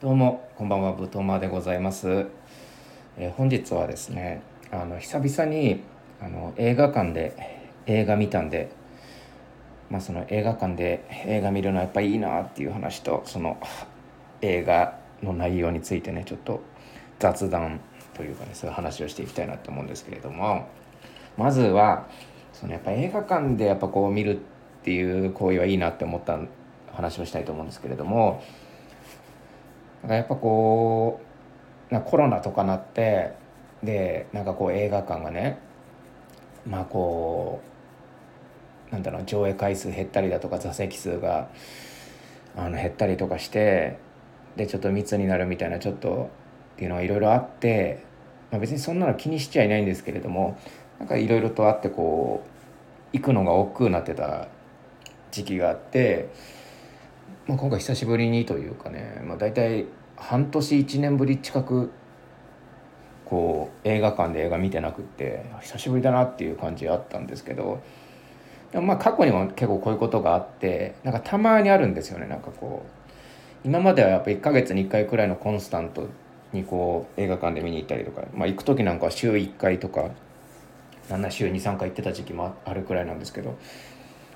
[0.00, 2.26] どうもこんばんはぶとまでございます、
[3.16, 5.80] えー、本日はですねあの久々に
[6.20, 8.70] あの映画館で映画見たんで
[9.90, 13.58] まあその映画館で映画見るのはやっぱいいなっていう話とその
[14.40, 16.60] 映画の内容についてねちょっと
[17.18, 17.80] 雑談
[18.14, 20.68] というかねそういう話をしていきたいなと思うんですけれども
[21.36, 22.06] まずは
[22.52, 24.40] そのやっぱ映画館でやっぱこう見るっ
[24.84, 26.38] ていう行為はいいなって思った
[26.92, 28.44] 話をしたいと思うんですけれども
[30.02, 31.20] なんかやっぱこ
[31.90, 33.32] うなコロナとかなって
[33.82, 35.58] でなんかこう映画館がね
[36.66, 37.60] まあこ
[38.90, 41.48] うなんだろう上映回数減ったりだとか座席数が
[42.56, 43.98] あの減ったりとかして
[44.56, 46.30] でちょっと密になるみたいなちょっと
[46.74, 48.04] っていうのがいろいろあって、
[48.50, 50.58] まあ、別にそんなの気にしちゃいないんですけれども
[50.98, 54.48] なんかいろいろとあってこう行くのが億劫になってた
[55.30, 56.57] 時期があって。
[57.48, 61.90] まあ、今回久しぶりにというかね、まあ、大体半年1年ぶり近く
[63.24, 67.82] こう映画館で映画見てなくって久しぶりだなっていう感じあったんですけど
[68.70, 76.06] でもまあ過去にも結構こういうことがあってなんかたまにあるんですよねなんかこう今まではやっぱ1ヶ月に1回くらいのコンスタント
[76.52, 80.10] にこう映画館で見に行ったりとか、まあ、行く時なんかは週1回とか
[81.08, 83.56] なんな週23回行ってた時期もあるくらいなんですけど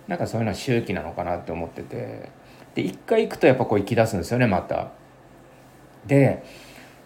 [0.08, 2.42] なんかそういうのは周期なのかなって思ってて。
[2.75, 4.92] で一回行くとやっぱこう行き出すんですよねまた。
[6.06, 6.42] で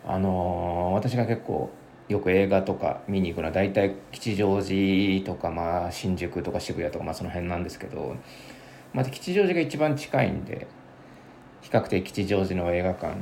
[0.07, 1.71] あのー、私が結構
[2.09, 8.15] よく映画とか見に行くのは大体吉祥寺とか、まあ、新宿とか渋谷とか、まあ、その辺なんですけど、
[8.95, 10.69] まあ、吉祥寺が一番近いんで
[11.63, 13.17] 比較的吉祥寺の映画館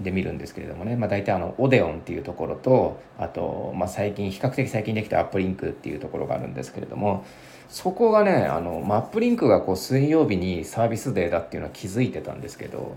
[0.00, 7.24] で見るんですけれどもね、まあ、大体あのオデオンっていうところとあと、まあ、最近比較的最近できたアップリンクっていうところがあるんですけれども
[7.72, 12.96] そこがねあのマップリンクがこう水曜日にサービスデーだっていうのは気づいてたんですけど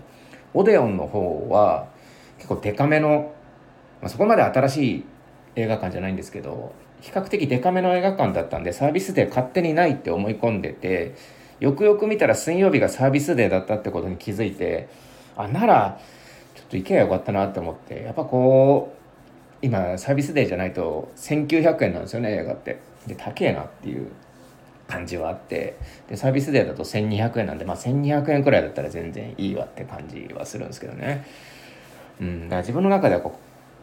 [0.52, 1.88] オデオンの方は
[2.36, 3.32] 結構デカめの、
[4.02, 5.04] まあ、そこまで新しい
[5.56, 11.14] 映画館じゃないんですけど比較的デカめの映画館だったんでサービスデー勝手にないって思い込んでて
[11.58, 14.90] よくよく見たら水曜日がサービスデーだったってことに気づいて
[15.38, 16.00] あなら
[16.54, 18.96] ちょっと行けばよかったなって思ってやっぱこう
[19.62, 22.78] 今サービスデーじゃないと1900円なんですよね映画って。
[23.06, 24.10] で高えなっていう
[24.88, 25.76] 感じはあって
[26.08, 31.26] でサービスデーだと1200円なんで、まあ、1200円くらいだったら全然いいわって感じはするんですけどね、
[32.20, 33.38] うん、だから自分の中ではこ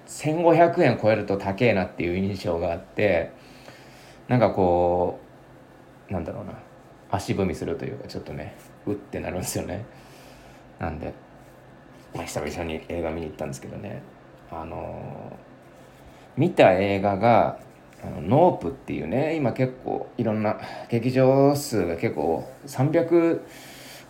[0.08, 3.32] う1500円超えると高えなっていう印象があって
[4.28, 5.20] なんかこ
[6.10, 6.54] うなんだろうな。
[7.14, 8.56] 足踏みするというかちょっとね
[8.88, 9.86] うってなるんですよね。
[10.80, 11.14] なんで、
[12.14, 14.02] まあ、久々に映画見に行ったんですけどね。
[14.52, 17.60] あのー、見た映画が
[18.04, 20.60] あのノープっていうね今結構いろんな
[20.90, 23.42] 劇場数が結構300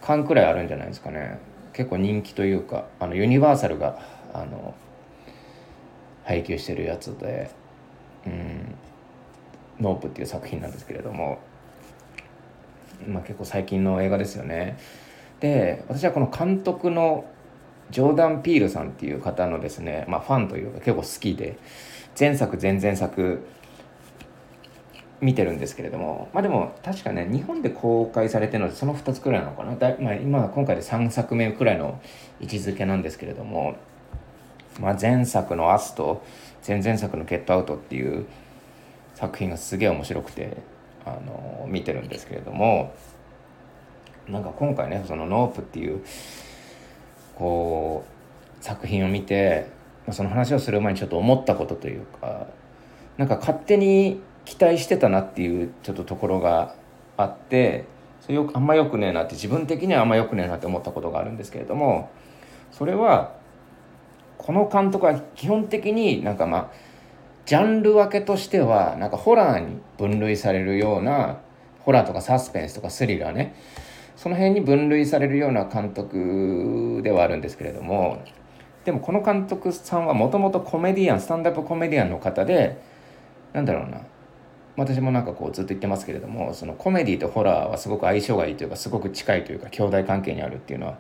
[0.02, 1.40] 館くらいあるんじゃないですかね。
[1.74, 4.00] 結構人気というかあのユニバーサルが
[4.34, 4.76] あの
[6.24, 7.52] 配給してるやつで
[8.26, 8.76] 「うん、
[9.80, 11.40] ノープっていう作品なんですけれども、
[13.08, 14.78] まあ、結構最近の映画ですよね。
[15.40, 17.26] で私はこの監督の
[17.92, 21.58] ジョーダン・ピールさんっていう方のですね、まあ、ファンというか結構好きで
[22.18, 23.46] 前作前々作
[25.24, 29.76] 見てるんですけれどもまあでも確かね日本で公開されてるのでその2つくらいなのかな。
[29.76, 32.02] だ、まあ、今今回で3作目くらいの
[32.42, 33.76] 位置づけなんですけれども、
[34.80, 36.24] まあ、前作の「アスと
[36.68, 38.26] 前々作の「ゲットアウト」っていう
[39.16, 40.58] 作品がすげえ面白くて
[41.06, 42.94] あの見てるんですけれども
[44.28, 46.02] なんか今回ねその「ノープっていう
[47.36, 48.04] こ
[48.60, 49.68] う作品を見て、
[50.12, 52.48] その話をする前にちょっと思ったことというか
[53.18, 56.76] なんか勝手に期待してたなっていうちょっとところが
[57.18, 57.86] あって
[58.22, 62.10] それよあんまよくねえなって自分的にはあんまよくねえなって思ったことがあるんですけれども
[62.72, 63.36] それは
[64.38, 66.72] この監督は基本的になんかまあ
[67.46, 71.40] ジャンル分けとしてはなんかホラーに分類されるような
[71.82, 73.56] ホラーとかサスペンスとかスリラーね
[74.16, 78.24] その辺に分類されるような監督ではあるんですけれども
[78.86, 82.82] でもこの監督さんはもともとコメディアンスタンダップコメディアンの方で
[83.54, 84.02] なんだろうな
[84.76, 90.98] 私もなんかこうずっと言ってますけれどもそのコメディとホラーはすごく相性がいいというかすごく近いというか兄弟関係にあるっていうのは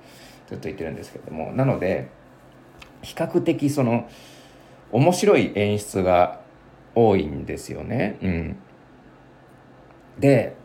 [0.47, 2.09] ずっと言ってるんですけれどもなので
[3.01, 4.07] 比較的その
[4.91, 6.41] 面白い演出が
[6.95, 8.17] 多いんですよね。
[8.21, 8.57] うん、
[10.19, 10.55] で、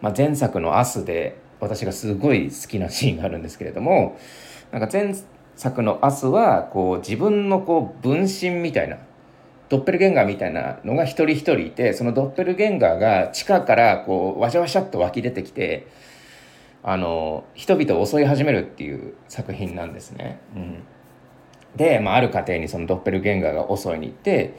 [0.00, 4.16] まあ、前作の「アスで私がすごい好きなシーンがあるんですけれども
[4.70, 5.14] なんか前
[5.56, 8.98] 作の「アスはこう自分のこう分身みたいな
[9.68, 15.86] ドッペルゲンガーみたいなのが一人一人いてそのドッペルゲンガーが地下からこうわしゃわしゃっと湧き出てきて
[16.82, 20.38] あの人々を襲い始めるっていう作品なんですね。
[20.54, 20.82] うん、
[21.76, 24.58] で、まあ、ある家庭にそのドッペルゲンガーが襲いに行って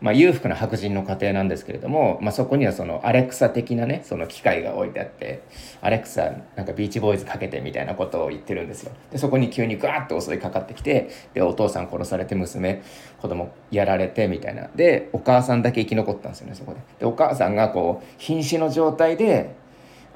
[0.00, 5.42] まあ、裕福な白人の家庭なんですけれども、まあ、そこにはそのアレクサ的なねその機械が置いてあって
[5.80, 8.92] アレクサなんかビーチボーイズかけてみたいなことを言ってるんですよ。
[9.10, 12.82] でそこに急にガーッと襲いかかってきてでお父さん殺されて娘
[13.20, 14.68] 子供やられてみたいな。
[14.74, 16.80] でお母さんだけ生き残ったんですよねそこで。
[17.00, 19.54] でお母さんがこう瀕死の状態で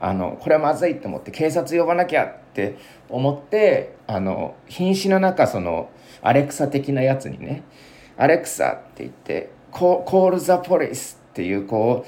[0.00, 2.76] あのこれはまずいと思って警察呼ばなきゃって
[3.08, 5.90] 思ってあの瀕死の中その
[6.22, 7.62] アレクサ的なやつにね
[8.18, 12.04] 「アレクサ」って言ってコール・ザ・ポリスっていうこ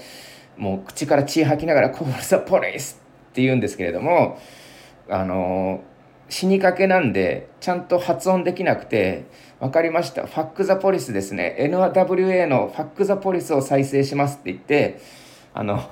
[0.59, 3.01] うもう口から血吐きながらコール・ザ・ポリス
[3.31, 4.39] って言うんですけれども
[5.09, 5.83] あの
[6.29, 9.27] 死にかけなんでちゃんと発音できなくて
[9.61, 10.27] 分かりました。
[10.27, 11.57] ファック・ザ・ポリスですね。
[11.59, 15.01] NWA のファック・ザ・ポリスを再生しますって言って
[15.53, 15.91] あの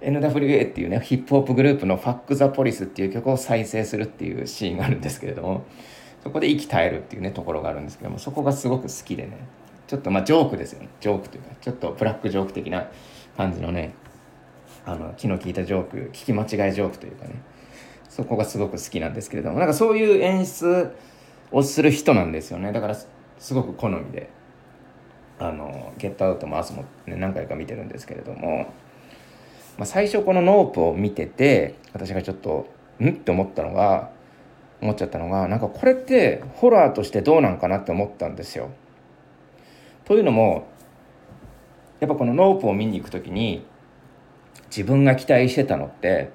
[0.00, 5.64] NWA っていうねヒップホップグループのファック・ザ・ポリスっていう曲を再生するっていうシーンがあるんですけれども
[6.22, 9.38] そこで息絶えるっていうねところがあるんですけどもそこがすごく好きでね。
[9.90, 10.88] ちょっとまあジョークですよね。
[11.00, 12.88] ジョークというかちょっとブラックジョーク的な
[13.36, 13.92] 感じのね
[14.86, 17.42] あの気の利いたジョーク聞き間違いジョークというかね。
[18.08, 19.58] そこがすごく好きなんですけれども。
[19.58, 20.94] なんかそういう演出
[21.50, 22.70] をする人なんですよね。
[22.70, 23.08] だからす
[23.52, 24.30] ごく好みで
[25.40, 28.72] あのゲットアウトもアスも、ね、何回か見てるんですけれども、
[29.76, 32.68] まあ、最初このノープを見てて私がちょっと
[33.00, 33.08] ん？
[33.08, 34.10] って思ったのが
[34.80, 38.70] 思っちゃったのがなんかこれってホラーとしてどうなんかなって思ったんですよ。
[40.10, 40.66] というのも
[42.00, 43.64] やっぱこのノープを見に行く時に
[44.68, 46.32] 自分が期待してたのって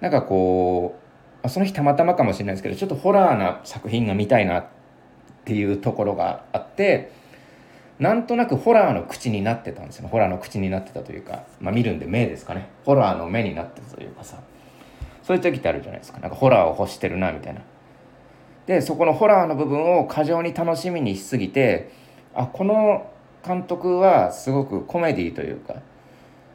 [0.00, 0.98] なんかこ
[1.44, 4.66] うその日たまたまかもしれないですけどちょっとホラーな作品が見たいなっ
[5.44, 7.12] ていうところがあって
[7.98, 12.70] なんとなくホラーの口になってたんですよホラーの口になってたというか、まあ、見るんで目ですかね。
[12.86, 14.38] ホラーの目になってたというかさ。
[15.22, 16.20] そういう時ってあるじゃないですか。
[16.20, 17.60] なんかホラーを欲してるなみたいな。
[18.64, 21.97] でそこのホラーの部分を過剰に楽しみにしすぎて
[22.38, 23.10] あこの
[23.44, 25.74] 監督はすごくコメディというか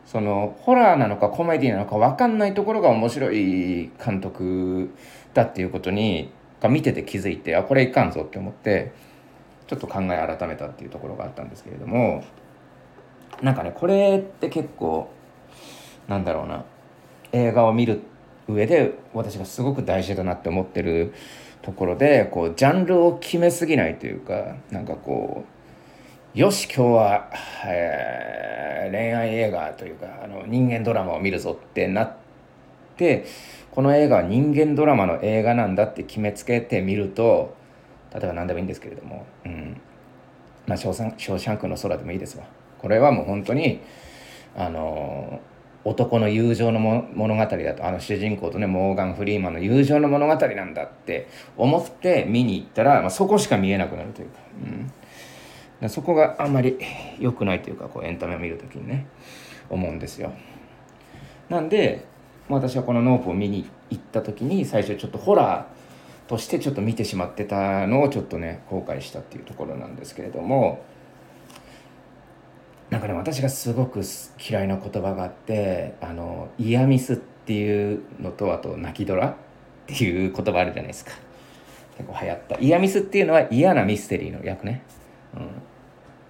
[0.06, 4.92] そのホラーなのかコメディなのか分かんないところが面白い監督
[5.34, 6.32] だっていうことに
[6.62, 8.94] が見てて気づいてあこれいかんぞって思って
[9.68, 12.24] ちょっと考え改めたっていうところがあったんですけれども
[13.42, 15.12] なんかねこれって結構
[16.08, 16.64] なんだろうな
[17.34, 18.02] 映画を見る
[18.48, 21.14] 上で私がすごく大事だなって思ってる
[21.62, 25.63] ところでこうジャンルを決めすぎないというかなんかこう
[26.34, 27.30] よし今日は、
[27.64, 32.16] えー、恋愛映画というかあの人間ドラマを見るぞってなっ
[32.98, 33.28] て
[33.70, 37.56] この映画は人間ドラマの映画なんだって決めつけてみると
[38.12, 39.80] 例えば何でもいいんですけれども「うん
[40.66, 42.46] まあ、ショーシャンクの空」でもいいですわ
[42.80, 43.82] これはもう本当に
[44.58, 45.40] あの
[45.84, 51.28] 男の友情の物語だとあの主人公とねモーガン・フリーマンの友情の物語なんだって
[51.58, 54.40] 思って見に行ったら、まあ、そこしか見えなくなるというか。
[54.64, 54.92] うん
[55.90, 56.78] そこがあんまり
[57.20, 59.08] 良くないというかこうエンタメを見る時にね
[59.70, 60.34] 思うんですよ。
[61.50, 62.06] なんで
[62.50, 70.84] 私はこのノープを見に行った時に最初ちょっとホラーとしてちょっと見てしまってたのをちょっとね後悔したっていうところなんですけれども
[72.90, 74.02] なんかね私がすごく
[74.40, 79.36] 嫌いな言葉があってあのイヤミスっていうのとあと泣きドラっ
[79.88, 81.12] ていう言葉あるじゃないですか。
[81.98, 82.60] 結構流行った。
[82.60, 84.82] イヤミスっていうのは嫌なミステリーの役ね、
[85.36, 85.50] うん、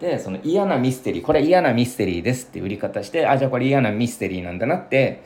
[0.03, 5.23] でその嫌なミステリーこれ嫌なミステリーですって売り方してあじゃあこれ嫌なミステリーなんだなって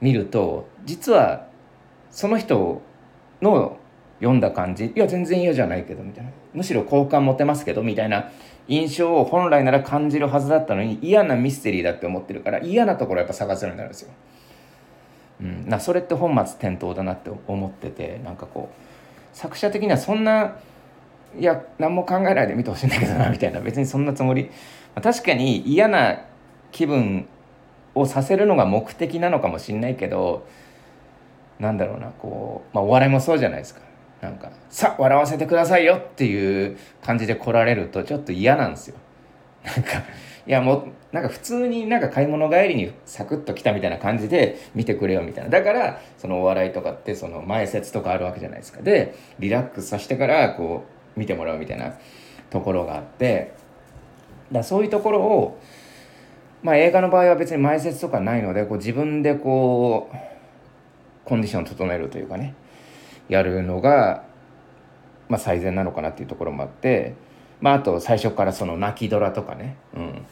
[0.00, 1.48] 見ると実は
[2.12, 2.82] その人
[3.42, 3.76] の
[4.20, 8.30] 読んだ感じいや全然嫌じゃないけどみたいなむしろ好感持てますけどみたいな
[8.68, 14.12] 印象を本来なら感じるはずだったのに嫌なミステリーだって思ってるから嫌なところやっぱ探せるようになるんですよ。
[15.40, 20.58] うん、なそれって本末転倒だなって思っててなんかこう作者的にはそんな
[21.38, 23.60] いや何も考えないで見てほしいんだけどなみたいな。
[23.60, 24.50] 別にそんなつもり、ま
[24.96, 26.20] あ、確かに嫌な
[26.72, 27.26] 気分
[27.94, 30.46] をさせるのが目的なのかもしんないけど
[31.58, 33.80] なんだろうなこう、まあ、お笑いもそうじゃないですか。
[34.20, 38.96] なんか「さあ笑わせてくださいよ」っていう感じで来られるとちょっと嫌なんですよ。
[39.64, 40.02] なんか
[40.46, 45.50] いやもうなんか普通になんか買い物帰りにサクッと来たみたいな感じで見てくれよみたいな。
[45.50, 48.82] だからそのお笑いとかってその前説とかあるわけじゃないですか。
[48.82, 51.94] でリラックスさせてからこう見てもらうみたいな
[52.50, 53.54] ところがあって
[54.52, 55.60] だそういうところを、
[56.62, 60.16] まあ、映画の場合は別に前説とかないのでこう自分でこう
[61.24, 62.54] コンディションを整えるというかね
[63.28, 64.24] やるのが、
[65.28, 67.14] まあ、最善なのかなっていうところもあって、
[67.60, 70.22] まあ、あと最初からその泣きドラとかね、うん、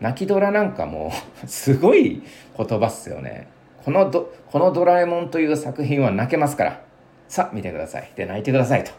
[0.00, 1.12] 泣きドラなんかも
[1.46, 2.22] すごい
[2.56, 3.48] 言葉っすよね。
[3.84, 6.80] このどこのドラえもんという作品は泣けますから。
[7.28, 8.10] さあ見てください。
[8.16, 8.90] で泣いてくださいと。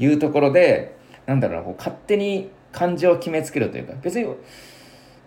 [0.00, 4.26] いうところでなんだろうなこう勝手に感情を決めつけるというか別に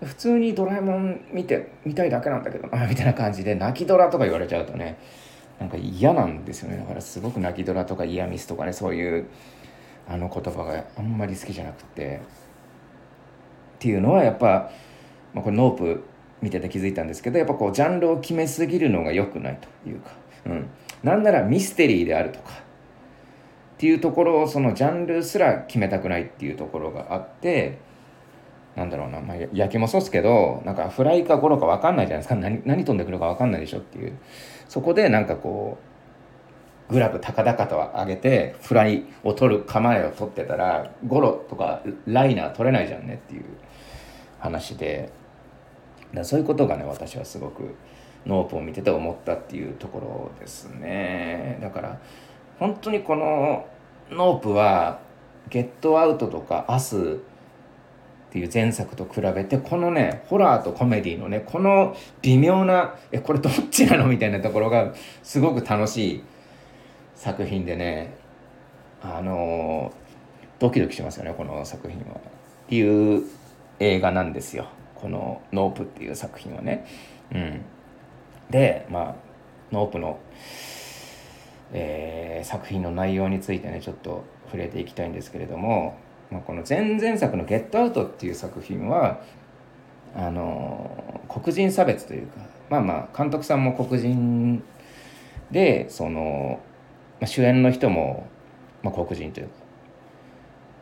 [0.03, 4.97] 普通にドラえもん見て見たいだけなんだけどな みたいな感じで泣きドラとか言われちゃうとね
[5.59, 6.77] なんか嫌なんですよね。
[6.77, 9.25] だからすごく泣きドラとかイヤミスとかねそういう
[10.09, 12.19] あの言葉があんまり好きじゃなくて。
[13.83, 14.71] っていうのはやっぱ、
[15.33, 16.03] まあ、これノープ
[16.41, 20.11] 見てて気づいたんですけどやっぱこうジャンルを決めすぎるのが良くないというか、
[20.45, 20.69] うん、
[21.03, 22.51] なんならミステリーであるとか
[23.83, 27.79] っていうところをそのジャンルすら決めたくないっていうところがあって
[28.77, 34.17] なんだろうな、まあ、焼きもそうですけどなんかフライかゴロか分かんないじゃないですか何何飛んでくるか分かんないでしょっていう。
[34.69, 35.77] そこでなんかこ
[36.89, 43.43] うグラブ高々と上げてフライを取る構えを取ってたらゴロとかライナー取れないじゃんねっていう。
[44.39, 45.11] 話で。
[46.13, 47.75] だそういうことがね私はすごく
[48.25, 51.57] ノープを見てて思ったっていうところですね。
[51.61, 51.99] だから
[52.59, 53.65] 本当にこの
[54.13, 54.99] ノープは
[55.49, 56.99] ゲットアウトとかアスっ
[58.31, 66.23] ていう前作と比べてこのねホラーとコメディのねこの微妙なえこれどっちなのみたいなところがすごく楽しい
[67.15, 68.15] 作品でね
[69.01, 69.93] あの
[70.59, 72.15] ドキドキしますよねこの作品は。
[72.15, 73.23] っていう
[73.79, 76.85] 映画なんですよこの「ノープ」っていう作品はね。
[77.31, 77.61] うん、
[78.49, 79.15] でまあ
[79.73, 80.19] ノープの、
[81.73, 85.97] えー、作品の内容についてねちょっと触れていきたいんですけれども、
[86.31, 89.21] まあ、この前々作の「ゲットアウト」っていう作品は
[90.15, 94.63] あの黒人差別というかまあまあ監督さんも黒人
[95.51, 96.59] でその、
[97.19, 98.27] まあ、主演の人も、
[98.83, 99.53] まあ、黒人というか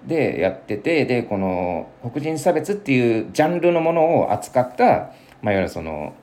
[0.06, 5.02] でやっててでこの黒人差別っていうジャンルのものを扱った、まあ、
[5.44, 6.14] いわゆるその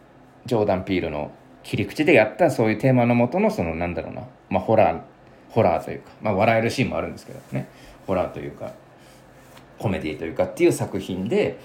[0.47, 1.31] ジョーダン・ピールの
[1.69, 5.01] 切り口でやったそういうテーマのもとのそのなんだろうな、まあ、ホラー
[5.51, 7.69] ホラーというか、まあ、笑えるシーンもあるんですけどね。
[8.07, 8.73] ホラーというか
[9.79, 11.59] コメディというかっていう作品で、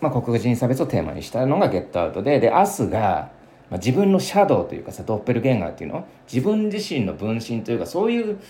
[0.00, 2.40] まあ、黒人差別をテーマにしたのが「ゲットアウトで。
[2.40, 3.30] でアスが、
[3.70, 6.04] まあ、自分のシャドウというかさドッペルゲンガーっていうの？
[6.30, 8.40] 自分自身の分身というかそういう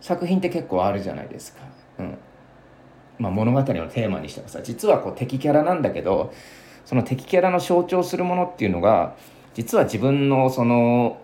[0.00, 1.60] 作品って結構あるじゃないですか。
[2.00, 2.18] うん。
[3.18, 6.32] まあ、物語のテーマにしてもさ実はこう敵キャラなんだけど
[6.84, 9.14] その敵キャラの象徴するものっていうのが
[9.54, 11.18] 実は自分のその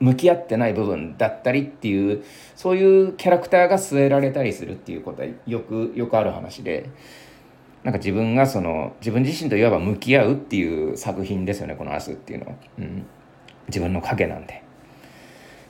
[0.00, 6.90] 向き合ってない部分だったりっていうそういうキャラクターが据えられたりするっていうことはよくよくある話で
[7.82, 13.06] なんか自分がその自分自身といわば向き合うっていう作品ですよねこの「明日」っていうのは、うん、
[13.68, 14.62] 自分の影なんで。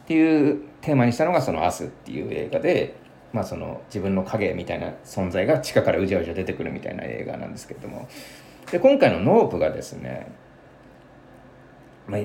[0.05, 2.95] っていうテーマにしたのがその「明日」っていう映画で、
[3.33, 8.09] まあ、その自分の影みたいな存在が地下からうじゃうじゃ出てくるみたいな映画なんですけれども。
[8.71, 10.27] で今回の「ノープ」がですね、
[12.09, 12.21] まあ、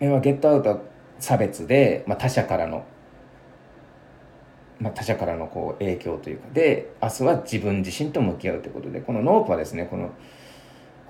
[0.00, 0.78] ゲットアウトは
[1.18, 2.84] 差別で、まあ、他者からの、
[4.78, 10.10] まあ、他者からのこう影響というかで明日は自分自身と向き合うということでこの「ノープ」はですねこの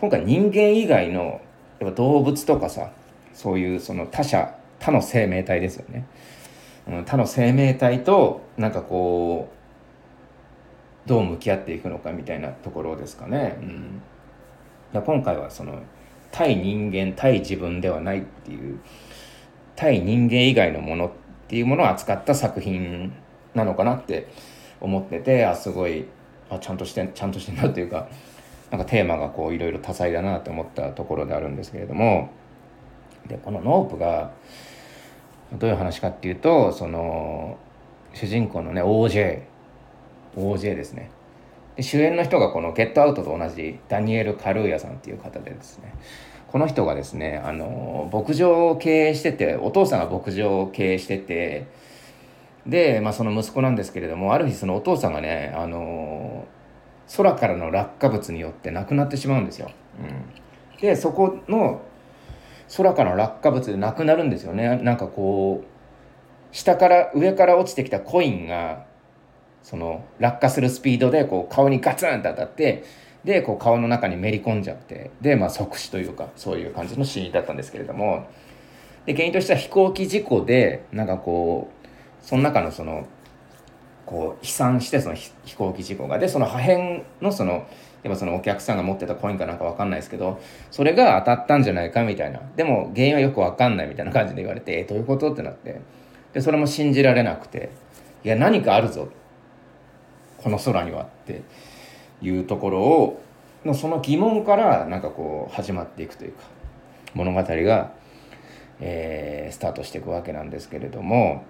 [0.01, 1.41] 今回人間以外の
[1.81, 2.91] やっぱ動物とかさ
[3.33, 6.05] そういうその他者他の生命体ですよね。
[6.87, 9.56] うん、他の生命体となんかこう
[11.07, 13.57] どう向き合っていくのかみたいなところですかね。
[14.93, 15.81] うん、今回はその
[16.33, 18.81] 対人間対自分ではないっていう
[19.75, 21.11] 対人間以外のものっ
[21.49, 23.13] ていうものを扱った作品
[23.55, 24.29] なのかなって
[24.81, 26.07] 思っててあすごい
[26.51, 28.09] あちゃんとしてちゃんとしてんなというか
[28.71, 32.31] なんかテーマがこういろいろ多彩だなと思ったところであるんですけれども。
[33.29, 34.31] でこのノープが
[35.53, 37.59] どういう話かっていうとその
[38.15, 39.43] 主人公のね OJ
[40.37, 41.11] OJ ですね。
[41.77, 45.93] で主演の人がこの「ゲットアウト」と同じダニエル・カルーヤさんっていう方でですね。
[46.49, 51.67] この人がですねあの牧場を経営しててお父さんが牧場を経営してて
[52.67, 56.47] で、まあ、その息子なんですけれどもある日そのお父さんがねあの
[57.15, 59.71] 空からの落下物によって亡くなってしまうんですよ。
[60.01, 61.83] うん、でそこの
[62.75, 64.79] 空からの落下物でなくなるんですよね。
[64.79, 68.86] なんかこう下から上から落ちてきたコインが
[69.67, 72.85] その落下するスピードでこう顔にガツンと当たって
[73.25, 78.29] でこう顔の中にめり込んじゃってで、まあ、即死というかそういう感じのシーンだったんですけれども
[79.07, 81.87] で原因としては飛行機事故でなんかこう
[82.25, 83.09] その中のその
[84.05, 86.21] こう飛散してその飛行機事故が。
[86.21, 86.79] でその破片
[87.21, 87.67] のその
[88.05, 92.41] やっぱそのお客さんが持ってたコインかなんか分かんないですけどそれが当たったんじゃないかみたいな。
[92.55, 95.33] でも原因はよく分かんないみたいな感じで言われてえどういうこと？
[95.33, 95.81] ってなって。
[96.33, 97.71] でそれも信じられなくて。
[98.23, 99.09] いや何かあるぞ。
[100.47, 101.43] この空にはって
[102.23, 103.21] いうところを
[103.65, 106.45] のその疑問からなんかこう始まっていくというか
[107.15, 107.93] 物語が、
[108.79, 111.45] えー、スタートしていくわけなんですけれども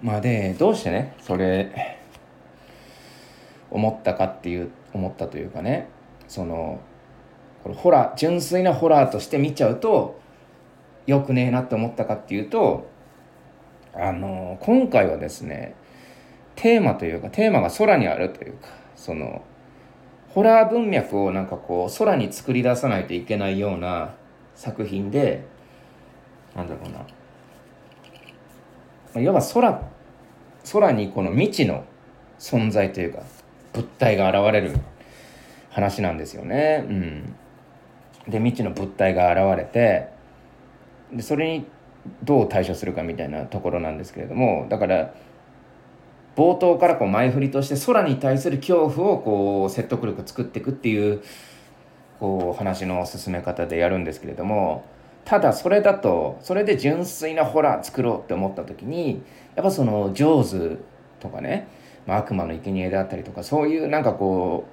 [0.00, 1.98] まあでどうしてねそれ
[3.72, 5.88] 思ったかっていう思ったというかね
[6.28, 6.80] その
[7.64, 10.20] これホラー純粋なホラーとして見ちゃうと
[11.08, 12.88] よくねえなって思ったかっていうと
[13.92, 15.74] あの今回はですね
[16.56, 19.42] テーマというかテーマが空にあるというかその
[20.30, 24.14] ホラー文脈をなんかこう空に作り出さないといけないような
[24.54, 25.44] 作品で
[26.54, 27.04] なんだろうな
[29.20, 29.82] いわば空
[30.72, 31.84] 空にこの未知の
[32.38, 33.22] 存在というか
[33.72, 34.76] 物体が現れる
[35.70, 36.84] 話なんですよね。
[36.86, 37.34] うん、
[38.28, 40.08] で未知の物体が現れて
[41.12, 41.66] でそれに
[42.22, 45.14] どう対処するかみたいなところなんですけれどもだから
[46.34, 51.22] 冒頭からこう前振りとして空に対する恐怖をこう説得力作っていくっていう
[52.20, 54.84] こう話の進め方でやるんですけれども
[55.24, 59.22] ただそれだとそれで純粋なホラー作ろうって思った時に
[59.54, 60.84] やっぱその「ジョーズ」
[61.20, 61.68] とかね、
[62.06, 64.64] まあ、悪魔の生贄であったりとかそういうなんかこ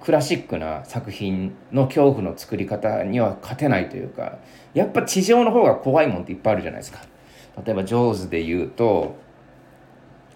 [0.00, 4.38] うクラシックな作品の恐怖の作り方には勝てないというか
[4.74, 7.00] やっぱ地上の方が怖いもんっていっぱいあるじゃないですか。
[7.64, 9.14] 例えば「ジョーズ」で言うと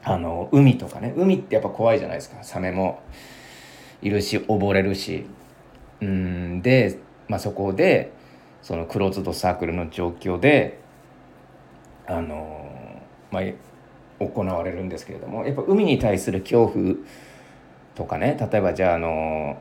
[0.04, 1.14] あの海とかね。
[1.16, 2.42] 海ってやっぱ怖いじゃないですか。
[2.42, 3.02] サメも。
[4.00, 5.26] いるし溺れるし。
[6.00, 8.12] うんで、まあ、そこで
[8.62, 10.78] そのクローズドサークルの状況で
[12.06, 12.70] あの
[13.30, 13.42] まあ
[14.24, 16.94] 行われるんですけれどもやっぱ海に対する恐怖
[17.94, 18.36] とかね。
[18.40, 19.60] 例えばじゃああの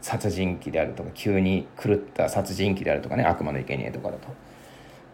[0.00, 3.24] 殺人鬼であるとか急に狂った殺人鬼であるとかね。
[3.24, 4.28] 悪魔の生贄とかだと。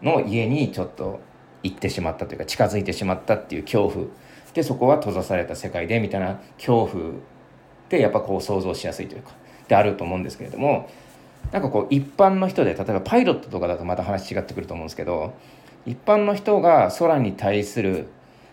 [0.01, 1.19] の家にちょっと
[1.65, 4.05] 行ってしまったというか近づいてしまったっていう恐怖
[4.53, 7.13] でそこは閉ざされた世界でみたいな恐怖
[7.89, 9.31] でやっぱこう想像しやすいというか
[9.67, 10.89] であると思うんですけれども
[11.51, 15.33] なんかこう一般の人で例えばパイロットとかだとまた話違ってくると思うんですけど
[15.85, 18.07] 一般の人が空に対する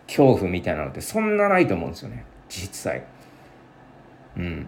[0.07, 3.05] 恐怖みたいなのってそんなないと思うんですよね実際。
[4.37, 4.67] うん。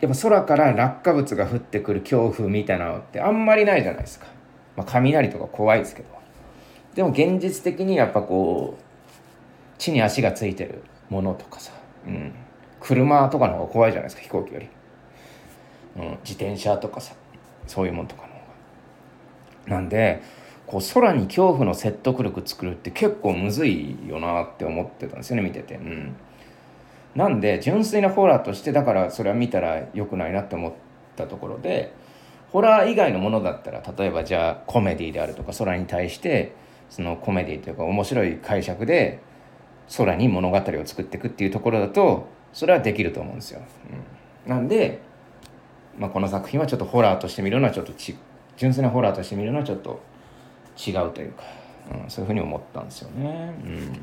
[0.00, 4.26] やっぱ空から落下物が降ってくる恐怖みたいなのってあんまりないじゃないですか。
[4.76, 6.17] まあ、雷とか怖いですけど。
[6.94, 8.82] でも現実的にやっぱこう
[9.78, 11.72] 地に足がついてるものとかさ、
[12.06, 12.32] うん、
[12.80, 14.68] 車とかの方が怖いじゃないですか飛行機より、
[15.96, 17.14] うん、自転車とかさ
[17.66, 19.76] そういうものとかの方が。
[19.76, 20.22] なんで
[20.66, 25.76] こう空に恐怖の説得力作るって結構むずいよなって思ってたんですよね見てて。
[25.76, 26.16] うん
[27.14, 30.72] なんで純粋なホラーとしてだからそれは見たら良くないなって思っ
[31.16, 31.92] たところで
[32.52, 36.52] ホラー以外のものだったら例えばじゃあコメディであるとか空に対して
[36.90, 39.20] そのコメディというか面白い解釈で
[39.96, 43.62] 空に物語を作っていくっていうところだとそれはできると思うんですよ。
[44.46, 45.00] うん、なんで、
[45.98, 48.16] まあ、この作品はちょっとホラーとして見るのはちょっとち
[48.56, 50.00] 純粋なホラーとして見るのはちょっと
[50.76, 51.42] 違うというか、
[52.04, 53.54] うん、そういうふうに思ったんですよね。
[53.64, 54.00] うん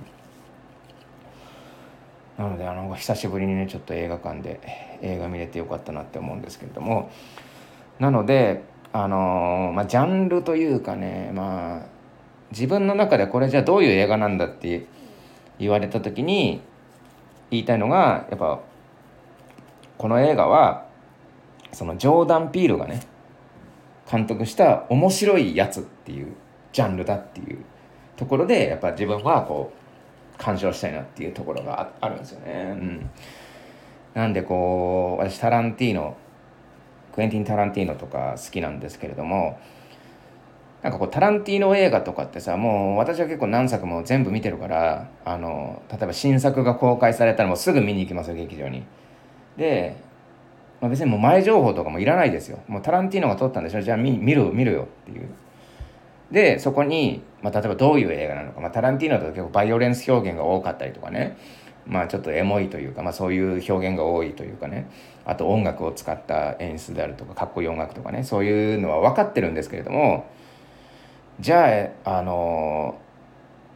[2.37, 4.59] なのであの久しぶりにねちょっと映画館で
[5.01, 7.09] 映画見れてよかったなって思うんですけれども
[7.99, 11.94] なのであのまあジャンルというかねまあ
[12.55, 14.85] 自分の中でこれじゃあどういう映画なんだって
[15.59, 16.61] 言われた時に
[17.51, 18.61] 言いたいのがやっぱ
[19.97, 20.85] この映画は
[21.73, 23.01] そのジョーダン・ピールがね
[24.09, 26.33] 監督した面白いやつっていう
[26.71, 27.65] ジャンルだっていう
[28.15, 32.67] ところでやっぱ自分はこう鑑賞したいなっていうところがあるんですよね。
[32.71, 33.09] うん、
[34.13, 36.15] なんでこう私タランティーノ
[37.13, 39.59] クエンティン・タランティーノとか好きなんですけれども
[40.85, 48.83] なんかこうタランティーノ映画とかってさもう私は結構何作も全部見てるからあの例えば新作が公開されたらもうすぐ見に行きますよ劇場に。
[49.57, 49.95] で、
[50.79, 52.59] まあ、別にもう前情報とかもいらないですよ。
[52.67, 53.81] もうタランティーノが撮ったんでしょ？
[53.81, 55.27] じゃあ見見る見るよっていう。
[56.29, 61.35] でそこに、まあ、例えばどういう映画なのか、まあ、タランティーノだと結構バイオレンス表現が多かったりとかね
[61.87, 64.87] まあちょっとエモいというか、まあ、そういう表現が多いというかね
[65.25, 70.27] あと音楽を使った演出であるとかかっこいい音楽とかねそういうのは分かってるんですけれども
[71.39, 72.99] じゃああの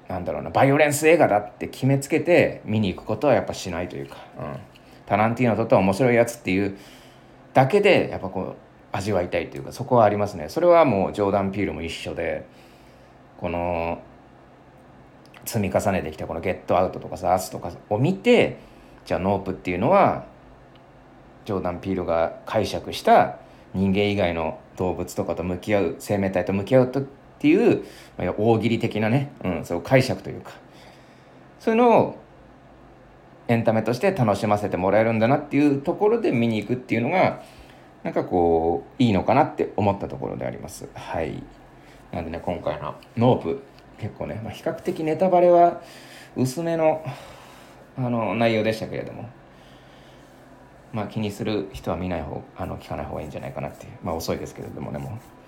[0.08, 4.60] なんだろうなバイオレンス映画だって決めつけて見に行くことはやっぱしないというか、うん、
[5.06, 6.78] タランティーノとっては面白いやつっていう
[7.54, 8.56] だけでやっぱこう
[8.92, 10.50] 味わいたいというかそこはありますね。
[10.50, 12.46] それはもうジョーダン・ピールも一緒で
[13.38, 14.02] この
[15.46, 18.58] 積み重ねてきたこの「ゲットアウト」とかさ「アス」とかを見て
[19.06, 20.26] じゃあノープっていうのは
[21.46, 23.38] ジョーダン・ピールが解釈した
[23.74, 27.04] 人間以外の動物とかと向き合う生命体と向き合うと
[27.40, 27.86] っていう、
[28.18, 30.52] まあ、大喜利的なね、うん、そう解釈というか
[31.60, 32.18] そういうのを
[33.48, 37.42] エンタメとして楽しませてもらえるんだなっていうところで見に行くっていうのが
[38.04, 40.88] なんかこういいのかなって思ったところであります。
[40.94, 41.42] はい。
[42.12, 43.62] なんでね今回のノープ
[43.98, 45.82] 結構ね、まあ、比較的ネタバレは
[46.36, 47.04] 薄めの
[47.98, 49.30] あの内容でしたけれども
[50.94, 55.39] まあ気にする人は見ない方あの聞かない方がいいんじゃないかなっていうまあ遅いですけれどもねもう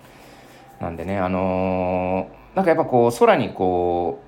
[0.82, 4.20] なんでねあのー、なんかやっぱこう空にこ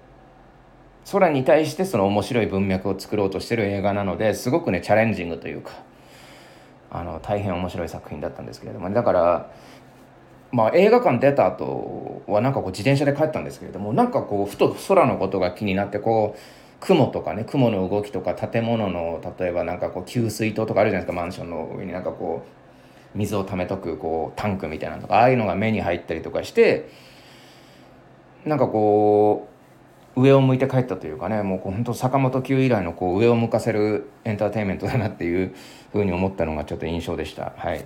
[1.04, 5.72] う空に対してその面白い文脈を作ろうとしてる映画なのですごくねチャレンジングというか
[6.92, 9.50] あの大変面白い作品だったんですけれども、ね、だから
[10.52, 16.40] まあ映画館出た後はなんかこう自転車で帰ったんですけれどもなんかこうふと空のことが気になってこう
[16.78, 21.92] 雲とかね雲の動きとか建物の例えばなんかこう給水塔とかあるじゃないですかマンションの上に。
[21.92, 22.63] なんかこう
[23.14, 26.88] 水を溜めとくこうタンクみたいなのとかああいうのが目に入ったりとかして
[28.44, 29.48] なんかこ
[30.16, 35.54] う上を向いて帰ったというかねもう本当坂本九以来のこう上を向かせるエンターテインメントだなっていう
[35.92, 37.52] ふうに思ったのがちょっと印象でした。
[37.56, 37.84] はい。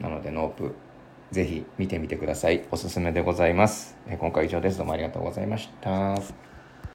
[0.00, 0.74] なのでノープ
[1.30, 2.64] ぜひ見てみてください。
[2.70, 3.96] おすすめでございます。
[4.18, 4.78] 今回以上です。
[4.78, 6.55] どうもありがとうございました。